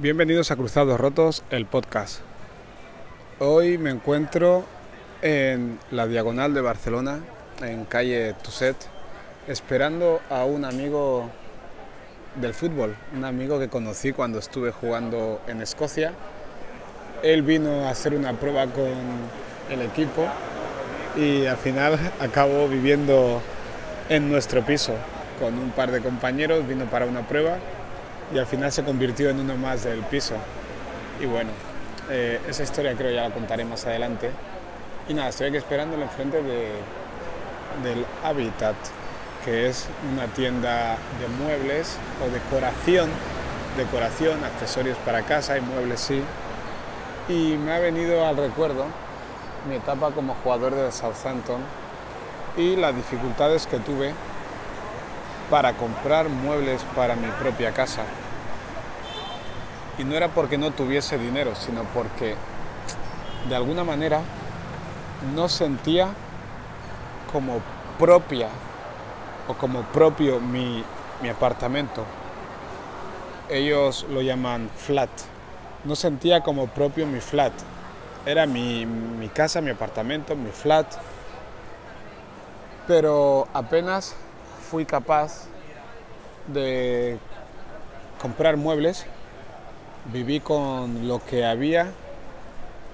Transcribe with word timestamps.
Bienvenidos 0.00 0.52
a 0.52 0.54
Cruzados 0.54 1.00
Rotos, 1.00 1.42
el 1.50 1.66
podcast. 1.66 2.20
Hoy 3.40 3.78
me 3.78 3.90
encuentro 3.90 4.64
en 5.22 5.80
la 5.90 6.06
diagonal 6.06 6.54
de 6.54 6.60
Barcelona, 6.60 7.18
en 7.62 7.84
calle 7.84 8.32
Tuset, 8.34 8.76
esperando 9.48 10.20
a 10.30 10.44
un 10.44 10.64
amigo 10.64 11.28
del 12.36 12.54
fútbol, 12.54 12.94
un 13.12 13.24
amigo 13.24 13.58
que 13.58 13.66
conocí 13.66 14.12
cuando 14.12 14.38
estuve 14.38 14.70
jugando 14.70 15.40
en 15.48 15.62
Escocia. 15.62 16.12
Él 17.24 17.42
vino 17.42 17.88
a 17.88 17.90
hacer 17.90 18.14
una 18.14 18.34
prueba 18.34 18.66
con 18.66 18.92
el 19.68 19.82
equipo 19.82 20.28
y 21.16 21.46
al 21.46 21.56
final 21.56 21.98
acabó 22.20 22.68
viviendo 22.68 23.42
en 24.08 24.30
nuestro 24.30 24.64
piso 24.64 24.94
con 25.40 25.58
un 25.58 25.72
par 25.72 25.90
de 25.90 26.00
compañeros, 26.00 26.68
vino 26.68 26.84
para 26.84 27.04
una 27.04 27.26
prueba 27.26 27.58
y 28.32 28.38
al 28.38 28.46
final 28.46 28.70
se 28.72 28.84
convirtió 28.84 29.30
en 29.30 29.40
uno 29.40 29.56
más 29.56 29.84
del 29.84 30.00
piso. 30.00 30.34
Y 31.20 31.26
bueno, 31.26 31.50
eh, 32.10 32.40
esa 32.48 32.62
historia 32.62 32.94
creo 32.94 33.10
ya 33.10 33.22
la 33.28 33.34
contaré 33.34 33.64
más 33.64 33.86
adelante. 33.86 34.30
Y 35.08 35.14
nada, 35.14 35.30
estoy 35.30 35.48
aquí 35.48 35.56
esperándolo 35.56 36.02
enfrente 36.02 36.42
de, 36.42 36.72
del 37.82 38.04
Habitat, 38.22 38.76
que 39.44 39.68
es 39.68 39.88
una 40.12 40.26
tienda 40.26 40.98
de 41.20 41.28
muebles 41.42 41.96
o 42.24 42.30
decoración, 42.30 43.10
decoración, 43.76 44.44
accesorios 44.44 44.98
para 44.98 45.22
casa 45.22 45.56
y 45.56 45.60
muebles 45.60 46.00
sí. 46.00 46.22
Y 47.28 47.56
me 47.56 47.72
ha 47.72 47.78
venido 47.78 48.26
al 48.26 48.36
recuerdo 48.36 48.86
mi 49.68 49.76
etapa 49.76 50.10
como 50.10 50.34
jugador 50.42 50.74
de 50.74 50.92
Southampton 50.92 51.60
y 52.56 52.76
las 52.76 52.94
dificultades 52.94 53.66
que 53.66 53.78
tuve 53.78 54.12
para 55.50 55.74
comprar 55.74 56.28
muebles 56.28 56.82
para 56.94 57.16
mi 57.16 57.28
propia 57.40 57.72
casa. 57.72 58.02
Y 59.98 60.04
no 60.04 60.14
era 60.14 60.28
porque 60.28 60.58
no 60.58 60.70
tuviese 60.70 61.18
dinero, 61.18 61.54
sino 61.54 61.82
porque 61.94 62.36
de 63.48 63.56
alguna 63.56 63.84
manera 63.84 64.20
no 65.34 65.48
sentía 65.48 66.08
como 67.32 67.60
propia 67.98 68.48
o 69.48 69.54
como 69.54 69.82
propio 69.82 70.40
mi, 70.40 70.84
mi 71.22 71.28
apartamento. 71.28 72.04
Ellos 73.48 74.06
lo 74.10 74.20
llaman 74.20 74.70
flat. 74.76 75.10
No 75.84 75.96
sentía 75.96 76.42
como 76.42 76.66
propio 76.68 77.06
mi 77.06 77.20
flat. 77.20 77.52
Era 78.26 78.46
mi, 78.46 78.84
mi 78.84 79.28
casa, 79.28 79.60
mi 79.60 79.70
apartamento, 79.70 80.36
mi 80.36 80.50
flat. 80.50 80.86
Pero 82.86 83.48
apenas 83.54 84.14
fui 84.68 84.84
capaz 84.84 85.46
de 86.46 87.18
comprar 88.20 88.58
muebles, 88.58 89.06
viví 90.12 90.40
con 90.40 91.08
lo 91.08 91.24
que 91.24 91.46
había, 91.46 91.86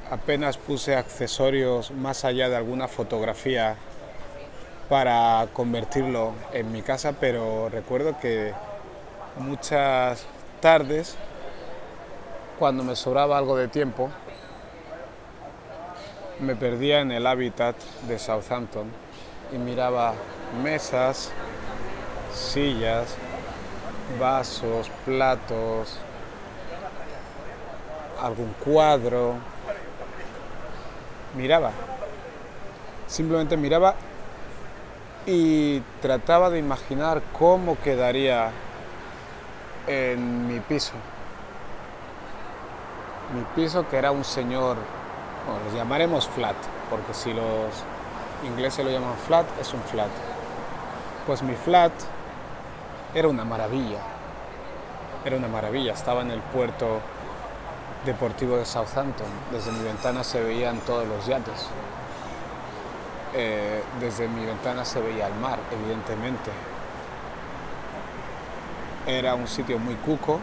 apenas 0.09 0.57
puse 0.57 0.95
accesorios 0.95 1.91
más 1.91 2.25
allá 2.25 2.49
de 2.49 2.57
alguna 2.57 2.87
fotografía 2.87 3.77
para 4.89 5.49
convertirlo 5.53 6.35
en 6.53 6.71
mi 6.71 6.83
casa, 6.83 7.15
pero 7.19 7.69
recuerdo 7.71 8.19
que 8.21 8.53
muchas 9.39 10.27
tardes, 10.61 11.17
cuando 12.57 12.85
me 12.85 12.95
sobraba 12.95 13.37
algo 13.37 13.57
de 13.57 13.67
tiempo, 13.67 14.11
me 16.39 16.55
perdía 16.55 17.01
en 17.01 17.11
el 17.11 17.27
hábitat 17.27 17.75
de 18.07 18.19
Southampton 18.19 18.87
y 19.53 19.59
miraba 19.59 20.15
mesas, 20.63 21.31
sillas, 22.35 23.15
vasos, 24.19 24.91
platos, 25.05 25.99
algún 28.23 28.55
cuadro. 28.65 29.35
Miraba, 31.37 31.71
simplemente 33.07 33.57
miraba 33.57 33.95
y 35.27 35.81
trataba 36.01 36.51
de 36.51 36.59
imaginar 36.59 37.23
cómo 37.37 37.77
quedaría 37.83 38.51
en 39.87 40.47
mi 40.47 40.61
piso. 40.61 40.93
Mi 43.35 43.43
piso 43.57 43.89
que 43.89 43.97
era 43.97 44.13
un 44.13 44.23
señor, 44.25 44.77
bueno, 45.47 45.65
los 45.65 45.75
llamaremos 45.75 46.29
flat, 46.29 46.55
porque 46.89 47.15
si 47.15 47.33
los 47.33 47.73
ingleses 48.47 48.85
lo 48.85 48.91
llaman 48.91 49.17
flat, 49.27 49.47
es 49.61 49.73
un 49.73 49.83
flat. 49.83 50.11
Pues 51.27 51.43
mi 51.43 51.57
flat 51.57 51.93
era 53.15 53.29
una 53.29 53.45
maravilla, 53.45 54.01
era 55.25 55.37
una 55.37 55.47
maravilla, 55.47 55.93
estaba 55.93 56.23
en 56.23 56.33
el 56.33 56.41
puerto 56.41 57.01
deportivo 58.05 58.57
de 58.57 58.65
Southampton, 58.65 59.27
desde 59.53 59.71
mi 59.71 59.85
ventana 59.85 60.25
se 60.25 60.43
veían 60.43 60.81
todos 60.81 61.07
los 61.07 61.25
yates, 61.27 61.69
eh, 63.35 63.83
desde 64.01 64.27
mi 64.27 64.45
ventana 64.45 64.85
se 64.85 65.01
veía 65.01 65.29
el 65.29 65.35
mar, 65.35 65.59
evidentemente. 65.73 66.51
Era 69.07 69.35
un 69.35 69.47
sitio 69.47 69.79
muy 69.79 69.95
cuco, 69.95 70.41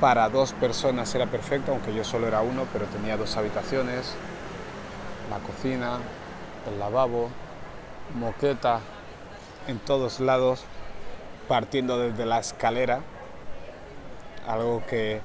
para 0.00 0.28
dos 0.30 0.52
personas 0.52 1.14
era 1.14 1.26
perfecto, 1.26 1.72
aunque 1.72 1.92
yo 1.92 2.04
solo 2.04 2.26
era 2.26 2.40
uno, 2.40 2.64
pero 2.72 2.86
tenía 2.86 3.16
dos 3.16 3.36
habitaciones, 3.36 4.14
la 5.28 5.38
cocina, 5.40 5.98
el 6.70 6.78
lavabo, 6.78 7.28
moqueta 8.14 8.80
en 9.66 9.78
todos 9.78 10.20
lados, 10.20 10.64
partiendo 11.48 11.98
desde 11.98 12.26
la 12.26 12.38
escalera, 12.38 13.00
algo 14.46 14.82
que, 14.86 15.20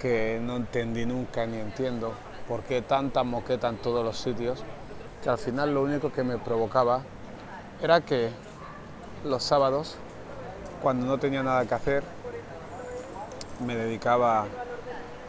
que 0.00 0.40
no 0.42 0.56
entendí 0.56 1.06
nunca 1.06 1.46
ni 1.46 1.58
entiendo, 1.58 2.12
por 2.48 2.62
qué 2.62 2.82
tanta 2.82 3.22
moqueta 3.22 3.68
en 3.68 3.76
todos 3.76 4.04
los 4.04 4.18
sitios, 4.18 4.64
que 5.22 5.30
al 5.30 5.38
final 5.38 5.74
lo 5.74 5.82
único 5.82 6.12
que 6.12 6.24
me 6.24 6.38
provocaba 6.38 7.02
era 7.82 8.00
que 8.00 8.30
los 9.24 9.42
sábados, 9.42 9.96
cuando 10.82 11.06
no 11.06 11.18
tenía 11.18 11.42
nada 11.42 11.64
que 11.64 11.74
hacer, 11.74 12.02
me 13.64 13.76
dedicaba 13.76 14.46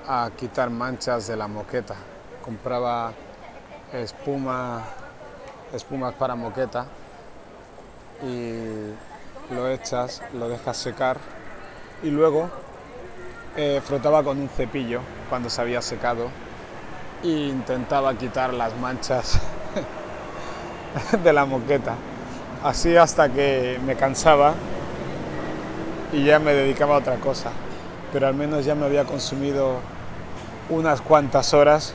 a 0.07 0.29
quitar 0.35 0.69
manchas 0.69 1.27
de 1.27 1.35
la 1.35 1.47
moqueta. 1.47 1.95
Compraba 2.43 3.13
espuma 3.93 4.83
espumas 5.73 6.13
para 6.13 6.35
moqueta 6.35 6.85
y 8.23 8.93
lo 9.51 9.69
echas, 9.69 10.21
lo 10.33 10.49
dejas 10.49 10.77
secar 10.77 11.17
y 12.03 12.09
luego 12.09 12.49
eh, 13.57 13.81
frotaba 13.83 14.23
con 14.23 14.39
un 14.39 14.49
cepillo 14.49 15.01
cuando 15.29 15.49
se 15.49 15.61
había 15.61 15.81
secado 15.81 16.29
e 17.23 17.27
intentaba 17.27 18.13
quitar 18.15 18.53
las 18.53 18.75
manchas 18.77 19.39
de 21.23 21.33
la 21.33 21.45
moqueta. 21.45 21.95
Así 22.63 22.95
hasta 22.95 23.29
que 23.29 23.79
me 23.85 23.95
cansaba 23.95 24.53
y 26.11 26.23
ya 26.23 26.39
me 26.39 26.53
dedicaba 26.53 26.95
a 26.95 26.99
otra 26.99 27.15
cosa. 27.17 27.51
Pero 28.11 28.27
al 28.27 28.33
menos 28.33 28.65
ya 28.65 28.75
me 28.75 28.85
había 28.85 29.05
consumido 29.05 29.79
unas 30.69 31.01
cuantas 31.01 31.53
horas 31.53 31.93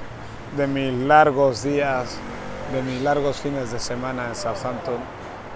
de 0.56 0.66
mis 0.66 0.92
largos 0.92 1.62
días 1.62 2.18
de 2.72 2.82
mis 2.82 3.02
largos 3.02 3.40
fines 3.40 3.72
de 3.72 3.80
semana 3.80 4.28
en 4.28 4.36
Southampton, 4.36 4.94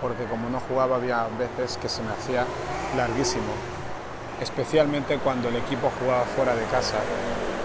porque 0.04 0.24
como 0.24 0.50
no 0.50 0.60
jugaba 0.60 0.96
había 0.96 1.26
veces 1.38 1.78
que 1.78 1.88
se 1.88 2.02
me 2.02 2.10
hacía 2.10 2.44
larguísimo, 2.94 3.54
especialmente 4.38 5.16
cuando 5.16 5.48
el 5.48 5.56
equipo 5.56 5.90
jugaba 5.98 6.24
fuera 6.24 6.54
de 6.54 6.62
casa. 6.66 6.98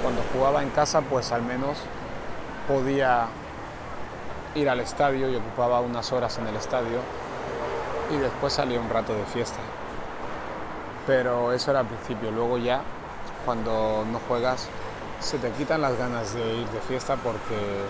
Cuando 0.01 0.21
jugaba 0.31 0.63
en 0.63 0.69
casa, 0.69 1.01
pues 1.01 1.33
al 1.33 1.41
menos 1.41 1.79
podía 2.65 3.25
ir 4.55 4.69
al 4.69 4.79
estadio 4.79 5.29
y 5.29 5.35
ocupaba 5.35 5.81
unas 5.81 6.13
horas 6.13 6.37
en 6.37 6.47
el 6.47 6.55
estadio 6.55 7.01
y 8.09 8.15
después 8.15 8.53
salía 8.53 8.79
un 8.79 8.89
rato 8.89 9.13
de 9.13 9.25
fiesta. 9.25 9.59
Pero 11.05 11.51
eso 11.51 11.71
era 11.71 11.81
al 11.81 11.87
principio, 11.87 12.31
luego 12.31 12.57
ya 12.57 12.79
cuando 13.43 14.05
no 14.09 14.17
juegas 14.29 14.69
se 15.19 15.39
te 15.39 15.51
quitan 15.51 15.81
las 15.81 15.97
ganas 15.97 16.33
de 16.33 16.55
ir 16.55 16.67
de 16.69 16.79
fiesta 16.79 17.17
porque 17.17 17.83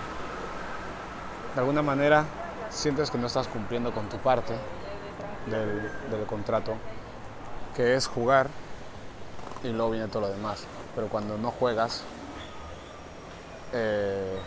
de 1.54 1.60
alguna 1.60 1.82
manera 1.82 2.24
sientes 2.70 3.10
que 3.10 3.18
no 3.18 3.26
estás 3.26 3.48
cumpliendo 3.48 3.92
con 3.92 4.08
tu 4.08 4.16
parte 4.18 4.54
del, 5.46 6.26
contrato, 6.26 6.74
que 7.74 7.94
es 7.94 8.06
jugar 8.06 8.48
y 9.62 9.68
luego 9.68 9.90
viene 9.90 10.08
todo 10.08 10.22
lo 10.22 10.28
demás. 10.28 10.64
Pero 10.94 11.08
cuando 11.08 11.36
no 11.36 11.50
juegas, 11.50 12.02
eh, 13.72 14.38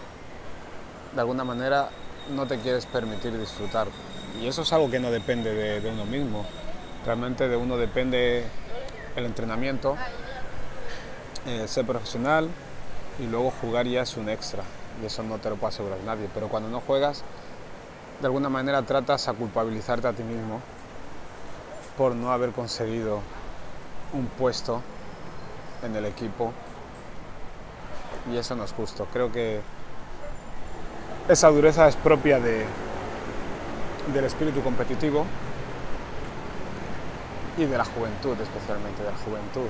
de 1.14 1.20
alguna 1.20 1.44
manera 1.44 1.90
no 2.32 2.48
te 2.48 2.60
quieres 2.60 2.86
permitir 2.86 3.38
disfrutar. 3.38 3.88
Y 4.42 4.48
eso 4.48 4.64
es 4.64 4.74
algo 4.74 4.90
que 4.90 5.00
no 5.00 5.12
depende 5.12 5.54
de, 5.54 5.90
uno 5.90 6.06
mismo. 6.06 6.46
Realmente 7.06 7.48
de 7.48 7.58
uno 7.58 7.78
depende 7.78 8.46
el 9.16 9.26
entrenamiento, 9.26 9.98
eh, 11.46 11.68
ser 11.68 11.86
profesional 11.86 12.50
y 13.20 13.28
luego 13.28 13.52
jugar 13.62 13.86
ya 13.86 14.02
es 14.02 14.18
un 14.18 14.30
extra 14.30 14.64
y 15.02 15.06
eso 15.06 15.22
no 15.22 15.38
te 15.38 15.50
lo 15.50 15.58
puede 15.58 15.74
asegurar 15.74 16.00
nadie. 16.06 16.30
Pero 16.34 16.48
cuando 16.48 16.70
no 16.70 16.80
juegas, 16.80 17.24
de 18.24 18.28
alguna 18.28 18.48
manera 18.48 18.82
tratas 18.84 19.28
a 19.28 19.34
culpabilizarte 19.34 20.08
a 20.08 20.14
ti 20.14 20.24
mismo 20.24 20.62
por 21.98 22.16
no 22.16 22.32
haber 22.32 22.52
conseguido 22.52 23.20
un 24.14 24.28
puesto 24.28 24.82
en 25.84 25.94
el 25.98 26.06
equipo 26.06 26.54
y 28.32 28.38
eso 28.38 28.56
no 28.56 28.64
es 28.64 28.72
justo. 28.72 29.10
Creo 29.12 29.30
que 29.30 29.60
esa 31.28 31.50
dureza 31.50 31.86
es 31.90 31.98
propia 31.98 32.40
de, 32.40 32.66
del 34.14 34.24
espíritu 34.24 34.62
competitivo 34.62 35.26
y 37.58 37.66
de 37.66 37.78
la 37.78 37.84
juventud, 37.84 38.40
especialmente 38.40 39.04
de 39.04 39.12
la 39.12 39.18
juventud. 39.18 39.70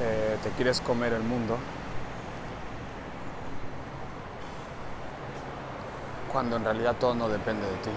Eh, 0.00 0.36
te 0.42 0.50
quieres 0.50 0.80
comer 0.80 1.12
el 1.12 1.22
mundo 1.22 1.58
cuando 6.32 6.56
en 6.56 6.64
realidad 6.64 6.96
todo 6.98 7.14
no 7.14 7.28
depende 7.28 7.66
de 7.66 7.76
ti. 7.76 7.90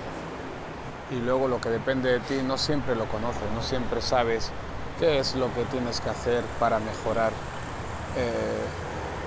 Y 1.11 1.19
luego 1.19 1.47
lo 1.47 1.61
que 1.61 1.69
depende 1.69 2.11
de 2.11 2.19
ti 2.19 2.41
no 2.45 2.57
siempre 2.57 2.95
lo 2.95 3.05
conoces, 3.05 3.43
no 3.53 3.61
siempre 3.61 4.01
sabes 4.01 4.51
qué 4.99 5.19
es 5.19 5.35
lo 5.35 5.53
que 5.53 5.63
tienes 5.65 6.01
que 6.01 6.09
hacer 6.09 6.43
para 6.59 6.79
mejorar. 6.79 7.31
Eh, 8.17 8.65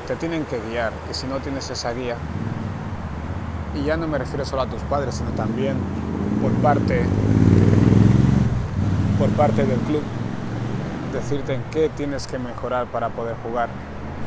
te 0.07 0.17
tienen 0.17 0.45
que 0.47 0.61
guiar 0.61 0.93
y 1.11 1.15
si 1.15 1.27
no 1.27 1.37
tienes 1.39 1.69
esa 1.71 1.93
guía, 1.93 2.17
y 3.75 3.85
ya 3.85 3.97
no 3.97 4.09
me 4.09 4.19
refiero 4.19 4.45
solo 4.45 4.63
a 4.63 4.67
tus 4.67 4.83
padres, 4.83 5.17
sino 5.17 5.31
también 5.33 5.77
por 6.41 6.53
parte, 6.63 7.05
por 9.19 9.29
parte 9.31 9.65
del 9.67 9.79
club, 9.81 10.03
decirte 11.13 11.55
en 11.55 11.63
qué 11.65 11.91
tienes 11.91 12.27
que 12.27 12.39
mejorar 12.39 12.87
para 12.87 13.11
poder 13.11 13.37
jugar. 13.43 13.69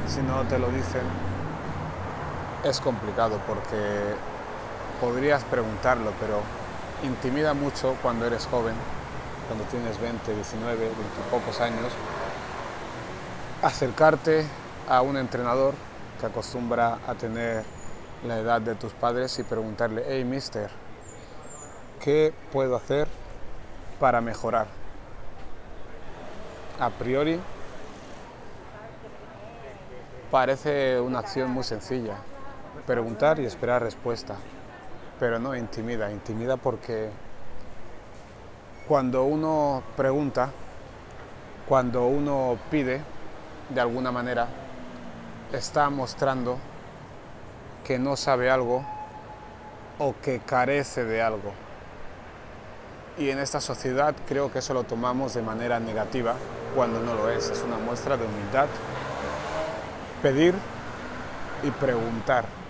Si 0.07 0.21
no 0.21 0.43
te 0.43 0.59
lo 0.59 0.67
dicen, 0.67 1.01
es 2.63 2.79
complicado 2.79 3.39
porque 3.47 4.15
podrías 5.01 5.43
preguntarlo, 5.45 6.13
pero 6.19 6.41
intimida 7.03 7.55
mucho 7.55 7.97
cuando 8.03 8.27
eres 8.27 8.45
joven, 8.45 8.75
cuando 9.47 9.65
tienes 9.65 9.99
20, 9.99 10.35
19, 10.35 10.77
20 10.77 10.95
y 10.95 11.31
pocos 11.31 11.59
años, 11.59 11.91
acercarte 13.63 14.45
a 14.87 15.01
un 15.01 15.17
entrenador 15.17 15.73
que 16.19 16.27
acostumbra 16.27 16.99
a 17.07 17.15
tener 17.15 17.63
la 18.27 18.37
edad 18.37 18.61
de 18.61 18.75
tus 18.75 18.93
padres 18.93 19.37
y 19.39 19.43
preguntarle, 19.43 20.05
hey 20.07 20.23
mister, 20.23 20.69
¿qué 21.99 22.31
puedo 22.51 22.75
hacer 22.75 23.07
para 23.99 24.21
mejorar? 24.21 24.67
A 26.79 26.91
priori 26.91 27.39
parece 30.29 30.99
una 30.99 31.19
acción 31.19 31.49
muy 31.49 31.63
sencilla, 31.63 32.17
preguntar 32.85 33.39
y 33.39 33.45
esperar 33.45 33.81
respuesta, 33.81 34.35
pero 35.21 35.37
no 35.37 35.55
intimida, 35.55 36.11
intimida 36.11 36.57
porque 36.57 37.11
cuando 38.87 39.23
uno 39.23 39.83
pregunta, 39.95 40.49
cuando 41.69 42.07
uno 42.07 42.57
pide, 42.71 43.03
de 43.69 43.81
alguna 43.81 44.11
manera, 44.11 44.47
está 45.53 45.91
mostrando 45.91 46.57
que 47.85 47.99
no 47.99 48.17
sabe 48.17 48.49
algo 48.49 48.83
o 49.99 50.15
que 50.23 50.39
carece 50.39 51.05
de 51.05 51.21
algo. 51.21 51.53
Y 53.15 53.29
en 53.29 53.37
esta 53.37 53.61
sociedad 53.61 54.15
creo 54.27 54.51
que 54.51 54.57
eso 54.57 54.73
lo 54.73 54.85
tomamos 54.85 55.35
de 55.35 55.43
manera 55.43 55.79
negativa 55.79 56.33
cuando 56.75 56.99
no 56.99 57.13
lo 57.13 57.29
es. 57.29 57.47
Es 57.51 57.61
una 57.61 57.77
muestra 57.77 58.17
de 58.17 58.25
humildad. 58.25 58.65
Pedir 60.23 60.55
y 61.61 61.69
preguntar. 61.69 62.60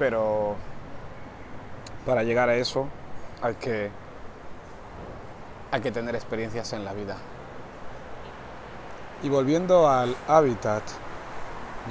Pero 0.00 0.56
para 2.06 2.22
llegar 2.22 2.48
a 2.48 2.54
eso 2.54 2.88
hay 3.42 3.54
que, 3.56 3.90
hay 5.70 5.80
que 5.82 5.92
tener 5.92 6.14
experiencias 6.14 6.72
en 6.72 6.86
la 6.86 6.94
vida. 6.94 7.18
Y 9.22 9.28
volviendo 9.28 9.90
al 9.90 10.16
hábitat, 10.26 10.82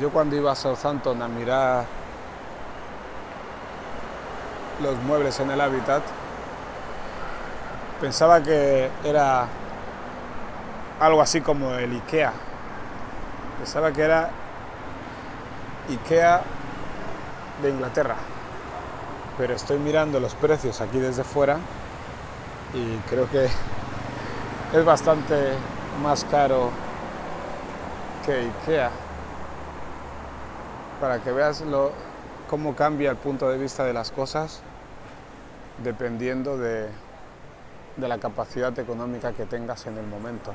yo 0.02 0.10
cuando 0.10 0.36
iba 0.36 0.52
a 0.52 0.56
Southampton 0.56 1.22
a 1.22 1.28
mirar 1.28 1.86
los 4.82 4.96
muebles 5.04 5.40
en 5.40 5.52
el 5.52 5.62
hábitat, 5.62 6.02
pensaba 8.02 8.42
que 8.42 8.90
era 9.04 9.46
algo 11.00 11.22
así 11.22 11.42
como 11.42 11.76
el 11.76 11.94
IKEA. 11.94 12.34
Pensaba 13.60 13.92
que 13.92 14.02
era 14.02 14.32
IKEA 15.90 16.42
de 17.62 17.70
Inglaterra. 17.70 18.16
Pero 19.38 19.54
estoy 19.54 19.80
mirando 19.80 20.20
los 20.20 20.36
precios 20.36 20.82
aquí 20.82 21.00
desde 21.00 21.24
fuera 21.24 21.58
y 22.74 22.98
creo 23.10 23.30
que 23.30 23.46
es 24.74 24.86
bastante 24.86 25.54
más 26.02 26.26
caro 26.26 26.70
que 28.26 28.34
IKEA. 28.34 28.92
Para 31.00 31.20
que 31.20 31.32
veas 31.32 31.62
lo, 31.62 31.92
cómo 32.50 32.76
cambia 32.76 33.12
el 33.12 33.18
punto 33.18 33.50
de 33.50 33.58
vista 33.58 33.84
de 33.86 33.94
las 33.94 34.12
cosas 34.12 34.62
dependiendo 35.84 36.58
de, 36.58 36.90
de 37.96 38.08
la 38.08 38.18
capacidad 38.18 38.78
económica 38.78 39.32
que 39.32 39.46
tengas 39.46 39.86
en 39.86 39.98
el 39.98 40.06
momento. 40.06 40.54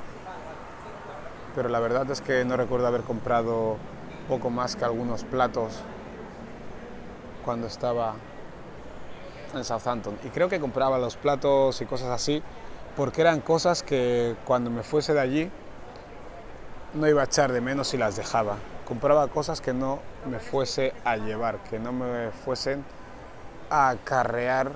Pero 1.55 1.69
la 1.69 1.81
verdad 1.81 2.11
es 2.11 2.21
que 2.21 2.45
no 2.45 2.57
recuerdo 2.57 2.87
haber 2.87 3.03
comprado 3.03 3.77
poco 4.29 4.51
más 4.51 4.77
que 4.77 4.85
algunos 4.85 5.25
platos 5.25 5.83
cuando 7.45 7.67
estaba 7.67 8.15
en 9.55 9.65
Southampton. 9.65 10.19
Y 10.25 10.29
creo 10.29 10.49
que 10.49 10.61
compraba 10.61 10.99
los 10.99 11.17
platos 11.17 11.81
y 11.81 11.87
cosas 11.87 12.09
así 12.09 12.43
porque 12.97 13.21
eran 13.21 13.41
cosas 13.41 13.83
que 13.83 14.37
cuando 14.45 14.71
me 14.71 14.83
fuese 14.83 15.15
de 15.15 15.21
allí 15.21 15.51
no 16.95 17.09
iba 17.09 17.23
a 17.23 17.25
echar 17.25 17.53
de 17.53 17.61
menos 17.61 17.89
si 17.89 17.97
las 17.97 18.17
dejaba. 18.17 18.57
Compraba 18.87 19.27
cosas 19.29 19.61
que 19.61 19.73
no 19.73 20.01
me 20.31 20.39
fuese 20.39 20.93
a 21.05 21.17
llevar, 21.17 21.59
que 21.65 21.79
no 21.79 21.93
me 21.93 22.31
fuesen 22.31 22.85
a 23.71 23.91
acarrear 23.91 24.71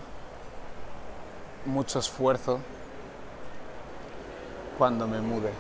mucho 1.65 1.99
esfuerzo 1.99 2.59
cuando 4.79 5.07
me 5.07 5.21
mude. 5.21 5.51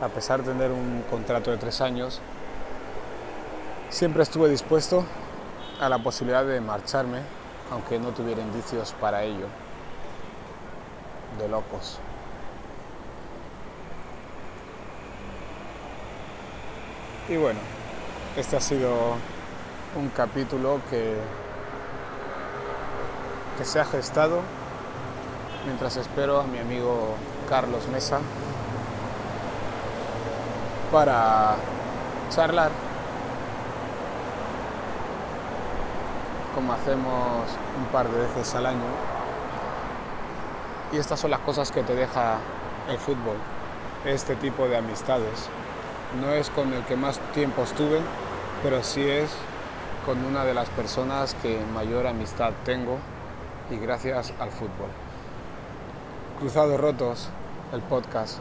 A 0.00 0.08
pesar 0.08 0.42
de 0.42 0.52
tener 0.52 0.72
un 0.72 1.04
contrato 1.08 1.52
de 1.52 1.58
tres 1.58 1.80
años, 1.80 2.20
siempre 3.90 4.24
estuve 4.24 4.48
dispuesto 4.48 5.04
a 5.80 5.88
la 5.88 5.98
posibilidad 5.98 6.44
de 6.44 6.60
marcharme, 6.60 7.20
aunque 7.70 7.98
no 7.98 8.10
tuviera 8.10 8.40
indicios 8.42 8.94
para 9.00 9.22
ello. 9.22 9.46
De 11.38 11.48
locos. 11.48 11.98
Y 17.28 17.36
bueno, 17.36 17.60
este 18.36 18.56
ha 18.56 18.60
sido 18.60 19.16
un 19.96 20.08
capítulo 20.08 20.80
que, 20.90 21.16
que 23.58 23.64
se 23.64 23.80
ha 23.80 23.84
gestado 23.84 24.40
mientras 25.64 25.96
espero 25.96 26.40
a 26.40 26.44
mi 26.44 26.58
amigo 26.58 27.14
Carlos 27.48 27.86
Mesa 27.88 28.18
para 30.90 31.56
charlar 32.30 32.70
como 36.54 36.72
hacemos 36.72 37.48
un 37.78 37.86
par 37.92 38.08
de 38.08 38.20
veces 38.20 38.54
al 38.54 38.66
año 38.66 38.80
y 40.92 40.96
estas 40.98 41.20
son 41.20 41.30
las 41.30 41.40
cosas 41.40 41.72
que 41.72 41.82
te 41.82 41.94
deja 41.94 42.36
el 42.88 42.98
fútbol, 42.98 43.36
este 44.04 44.36
tipo 44.36 44.68
de 44.68 44.76
amistades 44.76 45.48
no 46.20 46.32
es 46.32 46.50
con 46.50 46.72
el 46.72 46.82
que 46.84 46.96
más 46.96 47.18
tiempo 47.32 47.62
estuve, 47.62 48.00
pero 48.62 48.82
sí 48.82 49.02
es 49.02 49.30
con 50.04 50.24
una 50.24 50.44
de 50.44 50.52
las 50.52 50.68
personas 50.70 51.34
que 51.42 51.58
mayor 51.74 52.06
amistad 52.06 52.52
tengo 52.64 52.98
y 53.70 53.76
gracias 53.76 54.34
al 54.38 54.50
fútbol. 54.50 54.90
Cruzados 56.38 56.78
Rotos, 56.80 57.28
el 57.72 57.80
podcast. 57.80 58.38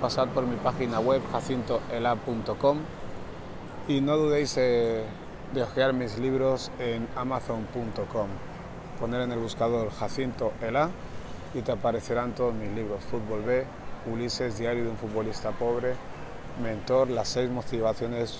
Pasad 0.00 0.28
por 0.28 0.44
mi 0.44 0.56
página 0.56 0.98
web 0.98 1.22
jacintoela.com 1.30 2.78
y 3.86 4.00
no 4.00 4.16
dudéis 4.16 4.58
de 5.52 5.62
ojear 5.62 5.92
mis 5.92 6.18
libros 6.18 6.70
en 6.78 7.08
amazon.com. 7.16 8.28
Poner 8.98 9.22
en 9.22 9.32
el 9.32 9.38
buscador 9.38 9.90
Jacinto 9.90 10.52
Ela 10.60 10.90
y 11.54 11.62
te 11.62 11.72
aparecerán 11.72 12.32
todos 12.34 12.54
mis 12.54 12.70
libros. 12.70 13.02
Fútbol 13.04 13.42
B, 13.42 13.64
Ulises, 14.06 14.58
Diario 14.58 14.84
de 14.84 14.90
un 14.90 14.96
futbolista 14.96 15.50
pobre, 15.50 15.94
mentor, 16.62 17.10
las 17.10 17.28
seis 17.28 17.50
motivaciones 17.50 18.38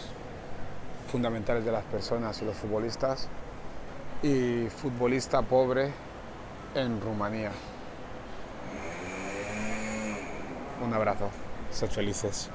fundamentales 1.11 1.65
de 1.65 1.73
las 1.73 1.85
personas 1.85 2.41
y 2.43 2.45
los 2.45 2.57
futbolistas 2.57 3.29
y 4.23 4.69
futbolista 4.69 5.43
pobre 5.43 5.93
en 6.75 7.01
Rumanía. 7.01 7.51
Un 10.85 10.95
abrazo, 10.95 11.31
sed 11.71 11.89
felices. 11.89 12.51